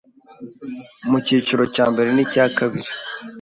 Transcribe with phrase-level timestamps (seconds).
[1.09, 2.89] mu cyiciro cya mbere n'icya kabiri